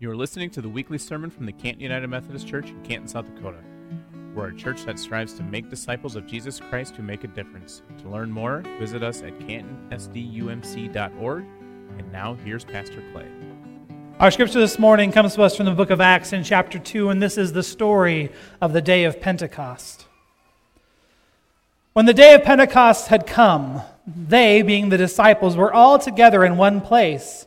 [0.00, 3.06] You are listening to the weekly sermon from the Canton United Methodist Church in Canton,
[3.06, 3.60] South Dakota.
[4.34, 7.82] We're a church that strives to make disciples of Jesus Christ who make a difference.
[7.98, 11.44] To learn more, visit us at cantonsdumc.org.
[11.96, 13.28] And now here's Pastor Clay.
[14.18, 17.10] Our scripture this morning comes to us from the book of Acts in chapter 2,
[17.10, 20.08] and this is the story of the day of Pentecost.
[21.92, 26.56] When the day of Pentecost had come, they, being the disciples, were all together in
[26.56, 27.46] one place.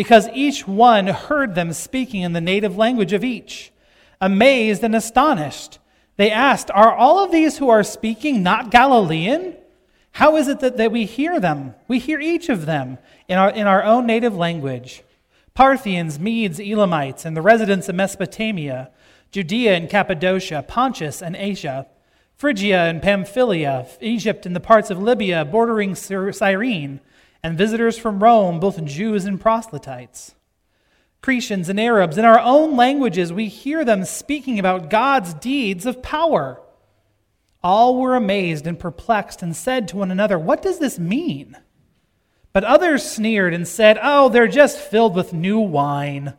[0.00, 3.70] because each one heard them speaking in the native language of each.
[4.18, 5.78] Amazed and astonished,
[6.16, 9.56] they asked, Are all of these who are speaking not Galilean?
[10.12, 11.74] How is it that, that we hear them?
[11.86, 12.96] We hear each of them
[13.28, 15.02] in our, in our own native language.
[15.52, 18.90] Parthians, Medes, Elamites, and the residents of Mesopotamia,
[19.32, 21.86] Judea and Cappadocia, Pontus and Asia,
[22.36, 27.00] Phrygia and Pamphylia, Egypt and the parts of Libya bordering Cyrene,
[27.42, 30.34] and visitors from Rome, both Jews and proselytes.
[31.22, 36.02] Cretians and Arabs, in our own languages, we hear them speaking about God's deeds of
[36.02, 36.60] power.
[37.62, 41.56] All were amazed and perplexed and said to one another, What does this mean?
[42.52, 46.34] But others sneered and said, Oh, they're just filled with new wine.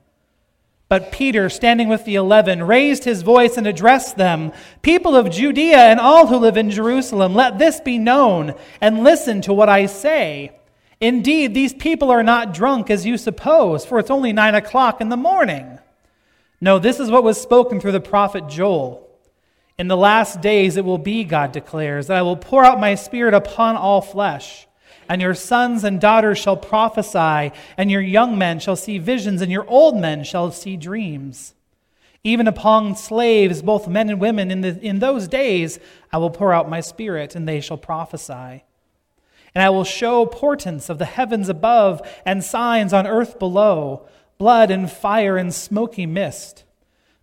[0.89, 5.77] But Peter, standing with the eleven, raised his voice and addressed them People of Judea
[5.77, 9.85] and all who live in Jerusalem, let this be known, and listen to what I
[9.85, 10.51] say.
[11.01, 15.09] Indeed, these people are not drunk as you suppose, for it's only nine o'clock in
[15.09, 15.79] the morning.
[16.61, 19.09] No, this is what was spoken through the prophet Joel.
[19.79, 22.93] In the last days it will be, God declares, that I will pour out my
[22.93, 24.67] spirit upon all flesh.
[25.09, 29.51] And your sons and daughters shall prophesy, and your young men shall see visions, and
[29.51, 31.55] your old men shall see dreams.
[32.23, 35.79] Even upon slaves, both men and women, in, the, in those days
[36.13, 38.63] I will pour out my spirit, and they shall prophesy.
[39.53, 44.07] And I will show portents of the heavens above and signs on earth below
[44.37, 46.63] blood and fire and smoky mist.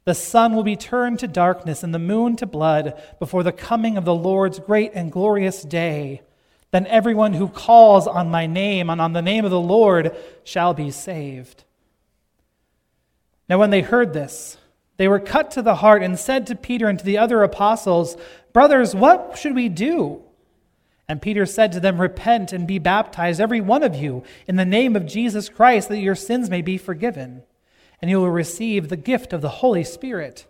[0.05, 3.97] The sun will be turned to darkness and the moon to blood before the coming
[3.97, 6.23] of the Lord's great and glorious day.
[6.71, 10.15] Then everyone who calls on my name and on the name of the Lord
[10.45, 11.65] shall be saved.
[13.49, 14.59] Now, when they heard this,
[14.97, 18.17] they were cut to the heart and said to Peter and to the other apostles,
[18.53, 20.23] Brothers, what should we do?
[21.09, 24.67] And Peter said to them, Repent and be baptized, every one of you, in the
[24.67, 27.45] name of Jesus Christ, that your sins may be forgiven,
[28.03, 30.47] and you will receive the gift of the Holy Spirit.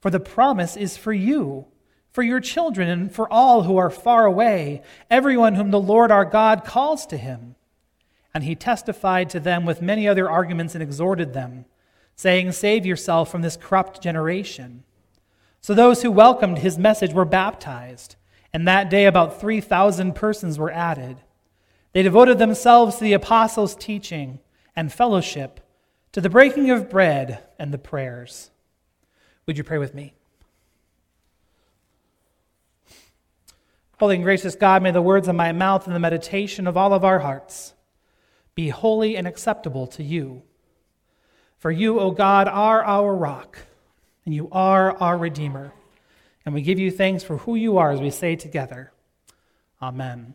[0.00, 1.66] For the promise is for you,
[2.10, 6.24] for your children, and for all who are far away, everyone whom the Lord our
[6.24, 7.54] God calls to him.
[8.32, 11.66] And he testified to them with many other arguments and exhorted them,
[12.16, 14.84] saying, Save yourself from this corrupt generation.
[15.60, 18.16] So those who welcomed his message were baptized.
[18.54, 21.16] And that day, about 3,000 persons were added.
[21.92, 24.38] They devoted themselves to the apostles' teaching
[24.76, 25.58] and fellowship,
[26.12, 28.52] to the breaking of bread and the prayers.
[29.46, 30.14] Would you pray with me?
[33.98, 36.92] Holy and gracious God, may the words of my mouth and the meditation of all
[36.92, 37.74] of our hearts
[38.54, 40.42] be holy and acceptable to you.
[41.58, 43.58] For you, O God, are our rock,
[44.24, 45.72] and you are our Redeemer.
[46.44, 48.92] And we give you thanks for who you are as we say together,
[49.80, 50.34] Amen.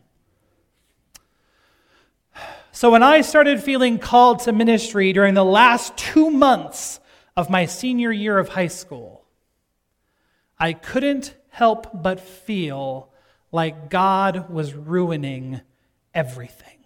[2.72, 7.00] So, when I started feeling called to ministry during the last two months
[7.36, 9.24] of my senior year of high school,
[10.58, 13.10] I couldn't help but feel
[13.50, 15.60] like God was ruining
[16.14, 16.84] everything.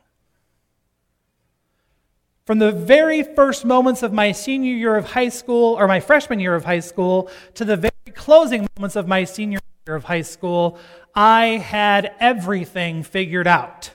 [2.45, 6.41] From the very first moments of my senior year of high school, or my freshman
[6.41, 10.23] year of high school, to the very closing moments of my senior year of high
[10.23, 10.79] school,
[11.15, 13.91] I had everything figured out.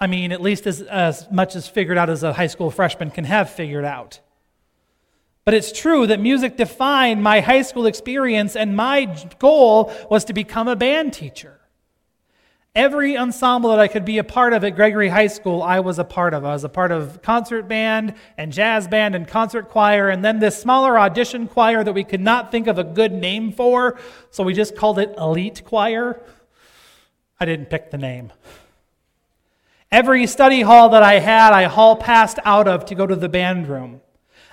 [0.00, 3.10] I mean, at least as, as much as figured out as a high school freshman
[3.10, 4.20] can have figured out.
[5.44, 9.06] But it's true that music defined my high school experience, and my
[9.38, 11.57] goal was to become a band teacher.
[12.78, 15.98] Every ensemble that I could be a part of at Gregory High School, I was
[15.98, 16.44] a part of.
[16.44, 20.38] I was a part of concert band and jazz band and concert choir, and then
[20.38, 23.98] this smaller audition choir that we could not think of a good name for,
[24.30, 26.22] so we just called it Elite Choir.
[27.40, 28.32] I didn't pick the name.
[29.90, 33.28] Every study hall that I had, I hall passed out of to go to the
[33.28, 34.02] band room.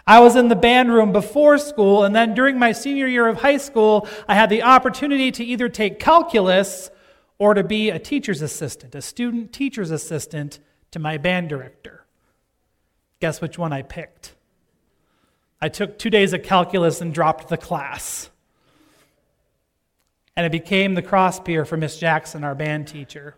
[0.08, 3.42] I was in the band room before school, and then during my senior year of
[3.42, 6.90] high school, I had the opportunity to either take calculus
[7.38, 10.60] or to be a teacher's assistant, a student teacher's assistant
[10.92, 12.06] to my band director.
[13.20, 14.36] Guess which one I picked?
[15.62, 18.30] I took two days of calculus and dropped the class.
[20.36, 23.36] And I became the cross peer for Miss Jackson, our band teacher.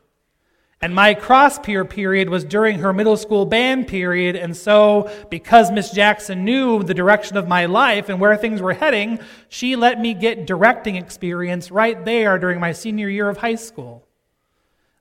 [0.79, 4.35] And my cross peer period was during her middle school band period.
[4.35, 8.73] And so, because Miss Jackson knew the direction of my life and where things were
[8.73, 9.19] heading,
[9.49, 14.06] she let me get directing experience right there during my senior year of high school.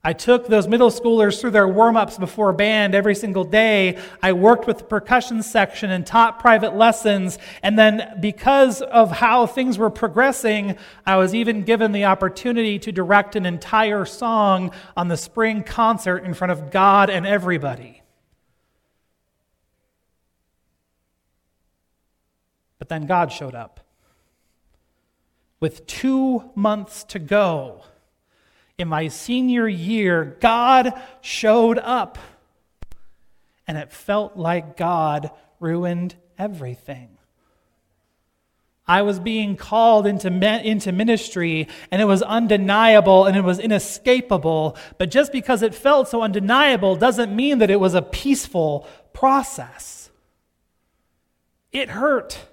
[0.07, 3.99] I took those middle schoolers through their warm ups before band every single day.
[4.23, 7.37] I worked with the percussion section and taught private lessons.
[7.61, 12.91] And then, because of how things were progressing, I was even given the opportunity to
[12.93, 18.01] direct an entire song on the spring concert in front of God and everybody.
[22.79, 23.81] But then God showed up.
[25.59, 27.83] With two months to go,
[28.77, 32.19] in my senior year, God showed up.
[33.67, 37.17] And it felt like God ruined everything.
[38.87, 44.77] I was being called into, into ministry, and it was undeniable and it was inescapable.
[44.97, 50.09] But just because it felt so undeniable doesn't mean that it was a peaceful process.
[51.71, 52.47] It hurt.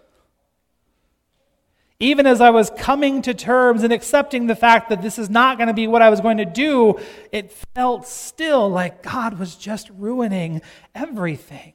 [2.04, 5.56] Even as I was coming to terms and accepting the fact that this is not
[5.56, 7.00] going to be what I was going to do,
[7.32, 10.60] it felt still like God was just ruining
[10.94, 11.72] everything.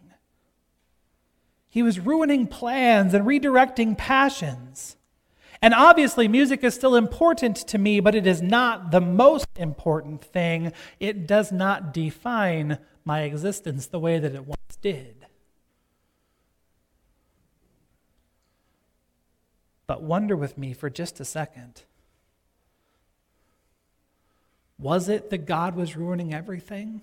[1.68, 4.98] He was ruining plans and redirecting passions.
[5.64, 10.24] And obviously, music is still important to me, but it is not the most important
[10.24, 10.74] thing.
[11.00, 15.19] It does not define my existence the way that it once did.
[19.90, 21.82] But wonder with me for just a second.
[24.78, 27.02] Was it that God was ruining everything?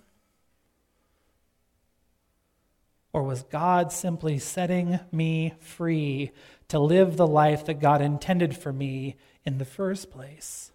[3.13, 6.31] Or was God simply setting me free
[6.69, 10.71] to live the life that God intended for me in the first place?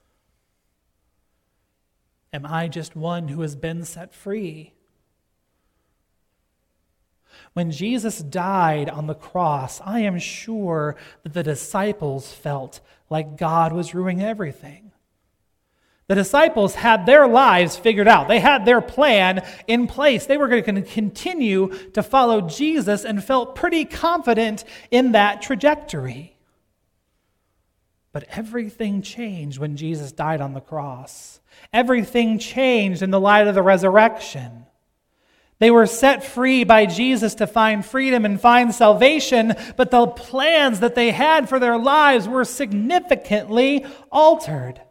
[2.34, 4.74] Am I just one who has been set free?
[7.54, 12.80] When Jesus died on the cross, I am sure that the disciples felt
[13.10, 14.92] like God was ruining everything.
[16.08, 18.28] The disciples had their lives figured out.
[18.28, 20.26] They had their plan in place.
[20.26, 26.36] They were going to continue to follow Jesus and felt pretty confident in that trajectory.
[28.12, 31.40] But everything changed when Jesus died on the cross.
[31.72, 34.66] Everything changed in the light of the resurrection.
[35.62, 40.80] They were set free by Jesus to find freedom and find salvation, but the plans
[40.80, 44.82] that they had for their lives were significantly altered.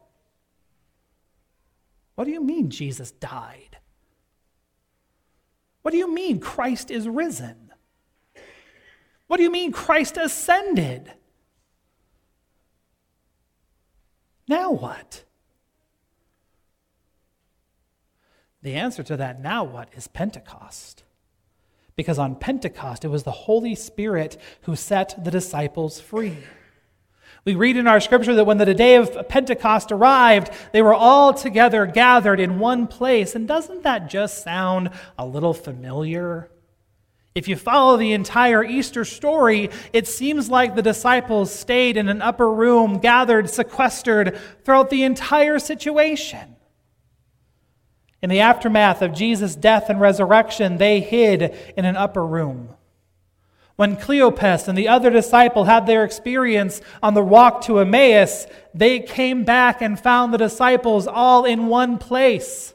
[2.15, 3.79] What do you mean Jesus died?
[5.83, 7.73] What do you mean Christ is risen?
[9.27, 11.13] What do you mean Christ ascended?
[14.47, 15.25] Now what?
[18.63, 21.05] The answer to that now what is Pentecost.
[21.97, 26.39] Because on Pentecost, it was the Holy Spirit who set the disciples free.
[27.45, 31.33] We read in our scripture that when the day of Pentecost arrived, they were all
[31.33, 33.35] together gathered in one place.
[33.35, 36.51] And doesn't that just sound a little familiar?
[37.35, 42.21] If you follow the entire Easter story, it seems like the disciples stayed in an
[42.21, 46.57] upper room, gathered, sequestered throughout the entire situation.
[48.23, 52.71] In the aftermath of Jesus' death and resurrection, they hid in an upper room.
[53.77, 59.01] When Cleopas and the other disciple had their experience on the walk to Emmaus, they
[59.01, 62.75] came back and found the disciples all in one place.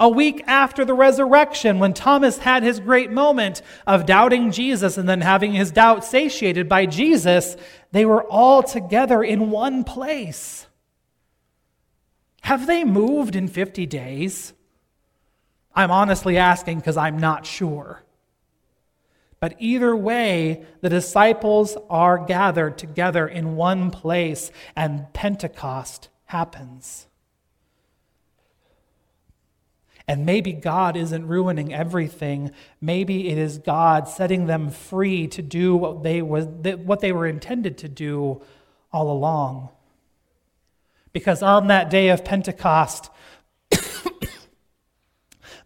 [0.00, 5.08] A week after the resurrection, when Thomas had his great moment of doubting Jesus and
[5.08, 7.56] then having his doubt satiated by Jesus,
[7.92, 10.66] they were all together in one place.
[12.40, 14.54] Have they moved in 50 days?
[15.74, 18.02] I'm honestly asking because I'm not sure.
[19.40, 27.08] But either way, the disciples are gathered together in one place, and Pentecost happens.
[30.06, 32.50] And maybe God isn't ruining everything.
[32.80, 37.26] Maybe it is God setting them free to do what they, was, what they were
[37.26, 38.42] intended to do
[38.92, 39.70] all along.
[41.12, 43.10] Because on that day of Pentecost,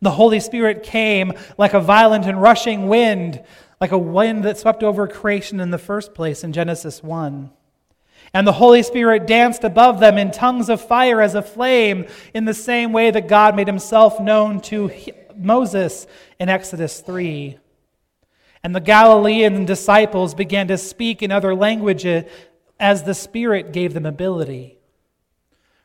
[0.00, 3.42] the Holy Spirit came like a violent and rushing wind,
[3.80, 7.50] like a wind that swept over creation in the first place in Genesis 1.
[8.34, 12.44] And the Holy Spirit danced above them in tongues of fire as a flame, in
[12.44, 14.90] the same way that God made himself known to
[15.36, 16.06] Moses
[16.38, 17.58] in Exodus 3.
[18.62, 22.24] And the Galilean disciples began to speak in other languages
[22.80, 24.75] as the Spirit gave them ability,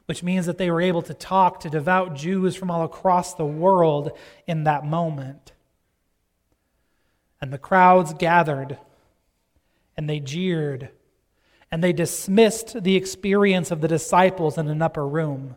[0.05, 3.45] which means that they were able to talk to devout Jews from all across the
[3.45, 4.11] world
[4.47, 5.53] in that moment.
[7.39, 8.77] And the crowds gathered,
[9.97, 10.89] and they jeered,
[11.71, 15.55] and they dismissed the experience of the disciples in an upper room.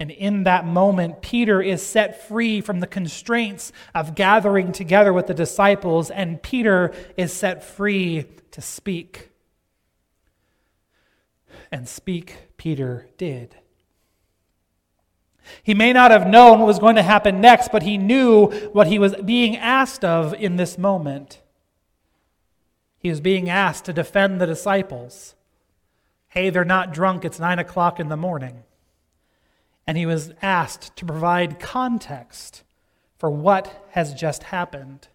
[0.00, 5.26] And in that moment, Peter is set free from the constraints of gathering together with
[5.26, 9.30] the disciples, and Peter is set free to speak.
[11.72, 13.56] And speak, Peter did.
[15.62, 18.88] He may not have known what was going to happen next, but he knew what
[18.88, 21.40] he was being asked of in this moment.
[22.98, 25.34] He was being asked to defend the disciples.
[26.28, 28.64] Hey, they're not drunk, it's nine o'clock in the morning.
[29.86, 32.62] And he was asked to provide context
[33.16, 35.08] for what has just happened.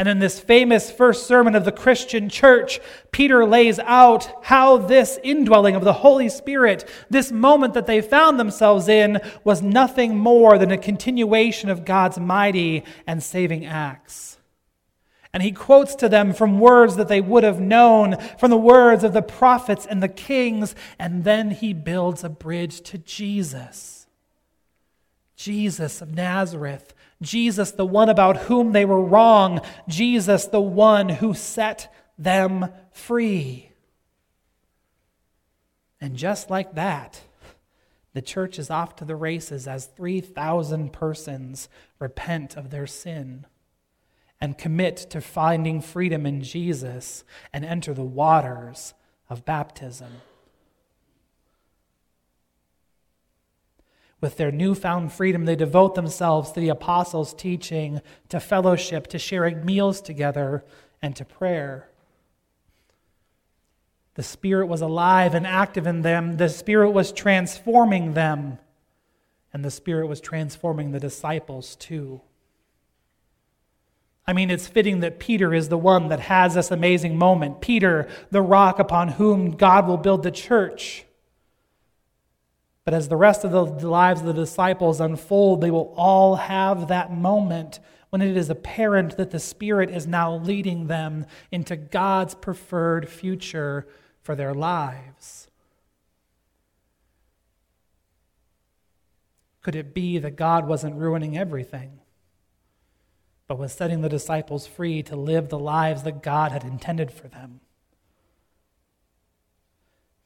[0.00, 2.80] And in this famous first sermon of the Christian church,
[3.12, 8.40] Peter lays out how this indwelling of the Holy Spirit, this moment that they found
[8.40, 14.38] themselves in, was nothing more than a continuation of God's mighty and saving acts.
[15.34, 19.04] And he quotes to them from words that they would have known, from the words
[19.04, 24.06] of the prophets and the kings, and then he builds a bridge to Jesus.
[25.36, 31.34] Jesus of Nazareth, Jesus, the one about whom they were wrong, Jesus, the one who
[31.34, 33.72] set them free.
[36.00, 37.20] And just like that,
[38.12, 43.46] the church is off to the races as 3,000 persons repent of their sin
[44.40, 48.94] and commit to finding freedom in Jesus and enter the waters
[49.28, 50.22] of baptism.
[54.20, 59.64] With their newfound freedom, they devote themselves to the apostles' teaching, to fellowship, to sharing
[59.64, 60.64] meals together,
[61.00, 61.88] and to prayer.
[64.14, 66.36] The Spirit was alive and active in them.
[66.36, 68.58] The Spirit was transforming them.
[69.52, 72.20] And the Spirit was transforming the disciples too.
[74.26, 77.60] I mean, it's fitting that Peter is the one that has this amazing moment.
[77.60, 81.04] Peter, the rock upon whom God will build the church.
[82.84, 86.88] But as the rest of the lives of the disciples unfold, they will all have
[86.88, 92.34] that moment when it is apparent that the Spirit is now leading them into God's
[92.34, 93.86] preferred future
[94.22, 95.48] for their lives.
[99.62, 102.00] Could it be that God wasn't ruining everything,
[103.46, 107.28] but was setting the disciples free to live the lives that God had intended for
[107.28, 107.60] them?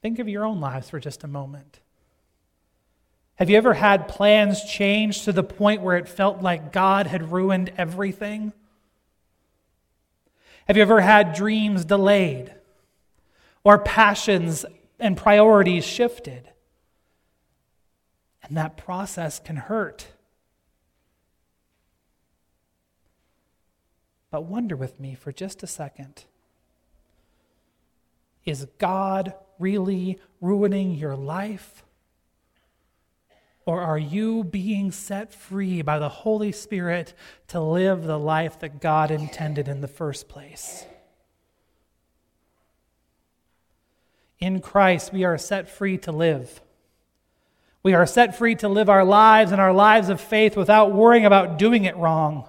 [0.01, 1.81] Think of your own lives for just a moment.
[3.35, 7.31] Have you ever had plans changed to the point where it felt like God had
[7.31, 8.53] ruined everything?
[10.67, 12.53] Have you ever had dreams delayed
[13.63, 14.65] or passions
[14.99, 16.49] and priorities shifted?
[18.41, 20.07] And that process can hurt.
[24.31, 26.25] But wonder with me for just a second
[28.45, 31.83] is God really ruining your life?
[33.65, 37.13] Or are you being set free by the Holy Spirit
[37.47, 40.85] to live the life that God intended in the first place?
[44.39, 46.61] In Christ, we are set free to live.
[47.81, 51.25] We are set free to live our lives and our lives of faith without worrying
[51.25, 52.47] about doing it wrong.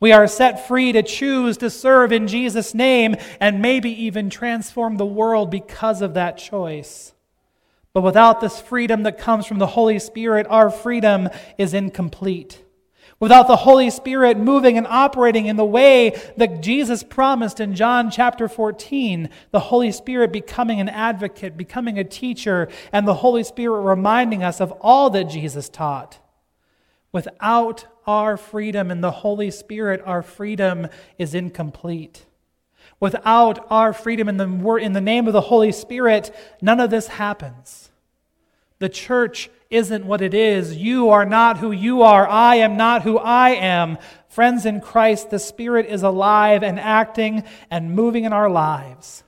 [0.00, 4.96] We are set free to choose to serve in Jesus' name and maybe even transform
[4.96, 7.12] the world because of that choice.
[7.98, 11.28] But without this freedom that comes from the Holy Spirit, our freedom
[11.58, 12.64] is incomplete.
[13.18, 18.08] Without the Holy Spirit moving and operating in the way that Jesus promised in John
[18.08, 23.80] chapter 14, the Holy Spirit becoming an advocate, becoming a teacher, and the Holy Spirit
[23.80, 26.20] reminding us of all that Jesus taught.
[27.10, 30.86] Without our freedom in the Holy Spirit, our freedom
[31.18, 32.26] is incomplete.
[33.00, 37.08] Without our freedom in the, in the name of the Holy Spirit, none of this
[37.08, 37.87] happens.
[38.78, 40.76] The church isn't what it is.
[40.76, 42.26] You are not who you are.
[42.28, 43.98] I am not who I am.
[44.28, 49.24] Friends in Christ, the Spirit is alive and acting and moving in our lives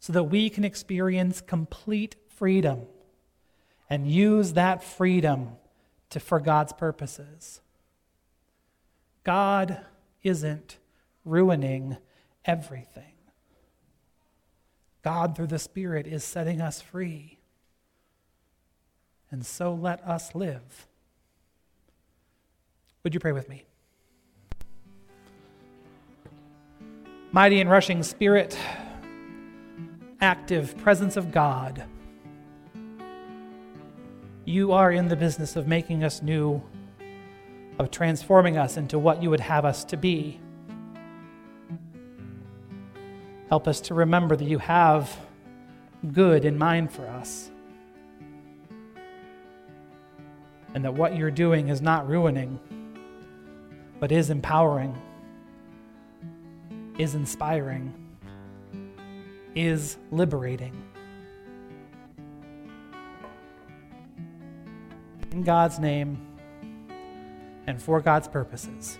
[0.00, 2.82] so that we can experience complete freedom
[3.88, 5.50] and use that freedom
[6.10, 7.60] to, for God's purposes.
[9.24, 9.80] God
[10.22, 10.78] isn't
[11.24, 11.96] ruining
[12.44, 13.14] everything.
[15.02, 17.38] God, through the Spirit, is setting us free.
[19.32, 20.86] And so let us live.
[23.02, 23.64] Would you pray with me?
[27.32, 28.58] Mighty and rushing Spirit,
[30.20, 31.84] active presence of God,
[34.44, 36.62] you are in the business of making us new,
[37.78, 40.38] of transforming us into what you would have us to be.
[43.48, 45.16] Help us to remember that you have
[46.12, 47.51] good in mind for us.
[50.74, 52.58] And that what you're doing is not ruining,
[54.00, 54.96] but is empowering,
[56.98, 57.92] is inspiring,
[59.54, 60.72] is liberating.
[65.30, 66.18] In God's name
[67.66, 68.98] and for God's purposes.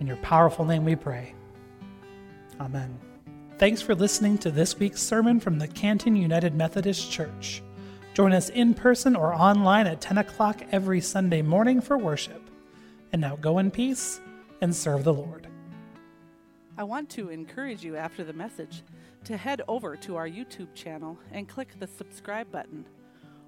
[0.00, 1.34] In your powerful name we pray.
[2.60, 2.98] Amen.
[3.58, 7.63] Thanks for listening to this week's sermon from the Canton United Methodist Church.
[8.14, 12.48] Join us in person or online at 10 o'clock every Sunday morning for worship.
[13.12, 14.20] And now go in peace
[14.60, 15.48] and serve the Lord.
[16.78, 18.84] I want to encourage you after the message
[19.24, 22.86] to head over to our YouTube channel and click the subscribe button.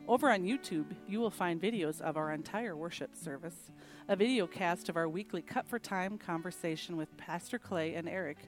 [0.08, 3.70] Over on YouTube, you will find videos of our entire worship service,
[4.08, 8.38] a video cast of our weekly Cut for Time conversation with Pastor Clay and Eric,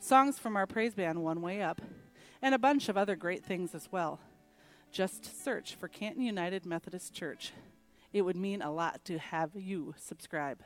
[0.00, 1.80] songs from our praise band One Way Up,
[2.42, 4.20] and a bunch of other great things as well.
[4.92, 7.52] Just search for Canton United Methodist Church.
[8.12, 10.62] It would mean a lot to have you subscribe.